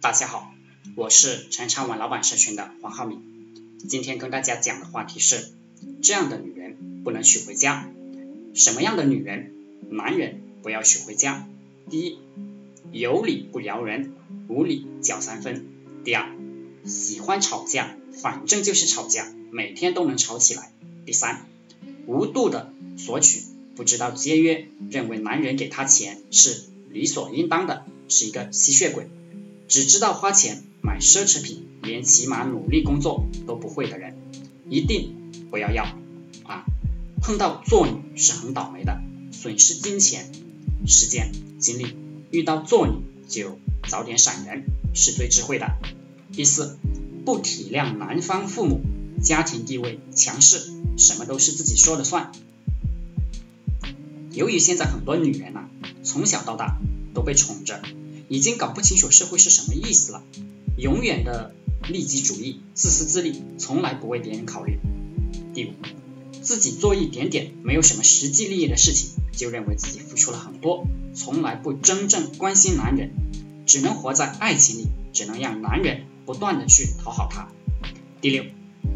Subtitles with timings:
[0.00, 0.52] 大家好，
[0.94, 3.22] 我是陈昌文老板社群的黄浩明。
[3.88, 5.52] 今天跟大家讲的话题是：
[6.02, 7.90] 这样的女人不能娶回家。
[8.54, 9.52] 什么样的女人，
[9.90, 11.48] 男人不要娶回家？
[11.90, 12.18] 第一，
[12.92, 14.12] 有理不饶人，
[14.48, 15.66] 无理搅三分。
[16.04, 16.30] 第二，
[16.84, 20.72] 喜欢吵架，反正就是吵架，每天都能吵起来。
[21.06, 21.46] 第三，
[22.06, 23.42] 无度的索取，
[23.74, 29.08] 不知道节约，认为男人给他钱是理所应当的，是一个吸血鬼。
[29.68, 34.16] 只知道花钱买奢侈品，连起码努力工作都不会的人，
[34.68, 35.84] 一定不要要
[36.44, 36.64] 啊！
[37.20, 39.00] 碰到做女是很倒霉的，
[39.32, 40.30] 损失金钱、
[40.86, 41.96] 时间、精力。
[42.30, 43.58] 遇到做女就
[43.88, 45.76] 早点闪人，是最智慧的。
[46.32, 46.78] 第四，
[47.24, 48.80] 不体谅男方父母，
[49.22, 52.30] 家庭地位强势，什么都是自己说了算。
[54.30, 55.68] 由于现在很多女人呐，
[56.02, 56.78] 从小到大
[57.14, 57.82] 都被宠着。
[58.28, 60.24] 已经搞不清楚社会是什么意思了，
[60.76, 61.54] 永远的
[61.88, 64.78] 利己主义、自私自利，从来不为别人考虑。
[65.54, 65.72] 第五，
[66.42, 73.12] 自己做一点点没有什么实际利益的事情，就认为自己付出了很多，从来不真正关心男人，
[73.66, 77.48] 只能活在爱情里，只能让男人不断的去讨好他。
[78.20, 78.44] 第六，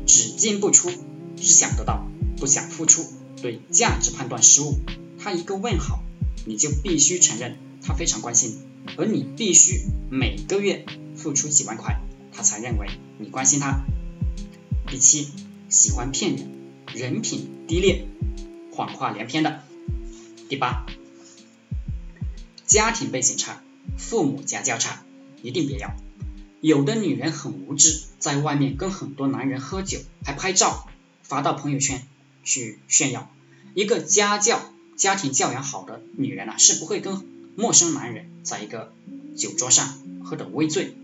[0.07, 0.91] 只进不出，
[1.37, 3.07] 只想得到，不想付出，
[3.41, 4.79] 对价值判断失误。
[5.19, 6.03] 他一个问好，
[6.47, 8.70] 你就必须承认他非常关心你。
[8.97, 10.85] 而你必须每个月
[11.17, 12.01] 付出几万块，
[12.33, 12.89] 他才认为
[13.19, 13.85] 你关心他。
[14.87, 15.29] 第七，
[15.69, 16.51] 喜欢骗人，
[16.95, 18.07] 人品低劣，
[18.73, 19.63] 谎话连篇的。
[20.49, 20.85] 第八，
[22.67, 23.63] 家庭背景差，
[23.97, 25.05] 父母家教差，
[25.43, 25.95] 一定别要。
[26.61, 30.89] 有的女人很无知，在外面跟很多男人喝酒，还拍照
[31.23, 32.07] 发到朋友圈
[32.43, 33.33] 去炫耀。
[33.75, 34.61] 一个家教、
[34.97, 37.40] 家庭教养好的女人啊，是不会跟。
[37.61, 38.91] 陌生男人在一个
[39.37, 40.95] 酒桌上喝得微醉，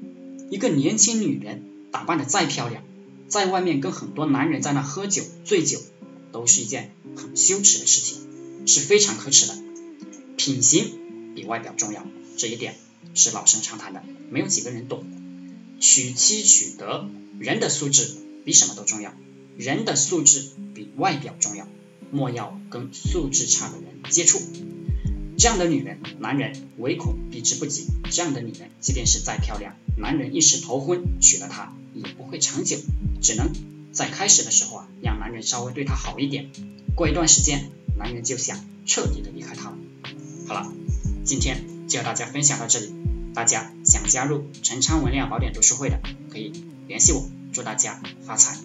[0.51, 1.63] 一个年轻女人
[1.93, 2.83] 打扮的再漂亮，
[3.29, 5.79] 在外面跟很多男人在那喝酒醉酒，
[6.33, 9.55] 都是一件很羞耻的事情，是非常可耻的。
[10.39, 12.07] 品行比外表重要，
[12.39, 12.75] 这一点
[13.15, 15.05] 是老生常谈的，没有几个人懂。
[15.79, 17.07] 娶妻娶德，
[17.39, 18.09] 人的素质
[18.47, 19.13] 比什么都重要，
[19.59, 20.43] 人的素质
[20.75, 21.69] 比外表重要，
[22.11, 24.41] 莫要跟素质差的人接触。
[25.47, 27.87] 这样的女人，男人唯恐避之不及。
[28.11, 32.79] 这样的女人，即便是再漂亮，男人一时头昏娶了她，也不会长久，
[33.23, 33.53] 只能
[33.93, 36.51] 在开始的时候啊，让男人稍微对她好一点。
[36.97, 39.79] 过一段时间，男人就想彻底的离开她了。
[40.49, 40.73] 好了，
[41.25, 42.93] 今天就和大家分享到这里。
[43.33, 46.51] 大家想加入陈昌文恋爱宝典读书会的，可以
[46.89, 47.25] 联系我。
[47.53, 48.59] 祝大家发财！